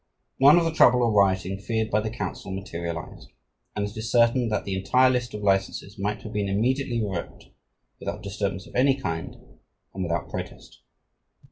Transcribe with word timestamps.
None 0.39 0.57
of 0.57 0.65
the 0.65 0.71
trouble 0.73 1.03
or 1.03 1.11
rioting 1.11 1.59
feared 1.59 1.91
by 1.91 2.01
the 2.01 2.09
Council, 2.09 2.51
materialized, 2.51 3.29
and 3.75 3.85
it 3.87 3.95
is 3.95 4.11
certain 4.11 4.49
that 4.49 4.65
the 4.65 4.73
entire 4.75 5.11
list 5.11 5.35
of 5.35 5.43
licenses 5.43 5.99
might 5.99 6.23
have 6.23 6.33
been 6.33 6.49
immediately 6.49 6.99
revoked 7.03 7.49
without 7.99 8.23
disturbance 8.23 8.65
of 8.65 8.73
any 8.75 8.95
kind 8.99 9.35
and 9.93 10.01
without 10.01 10.27
protest. 10.27 10.81